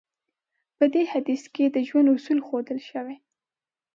په 0.77 0.85
دې 0.93 1.03
حديث 1.13 1.43
کې 1.53 1.65
د 1.69 1.77
ژوند 1.87 2.07
اصول 2.15 2.39
ښودل 2.47 2.79
شوی. 2.89 3.17